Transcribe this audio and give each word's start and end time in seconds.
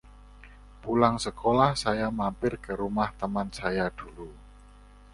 Pulang 0.83 1.15
sekolah 1.25 1.71
saya 1.83 2.07
mampir 2.19 2.53
ke 2.63 2.71
rumah 2.81 3.09
teman 3.21 3.49
saya 3.59 3.85
dulu. 3.99 4.29